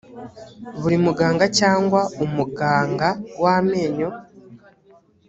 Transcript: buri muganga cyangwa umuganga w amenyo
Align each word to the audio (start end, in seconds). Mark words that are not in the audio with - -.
buri 0.79 0.97
muganga 1.05 1.45
cyangwa 1.59 2.01
umuganga 2.25 3.09
w 3.41 3.43
amenyo 3.55 4.09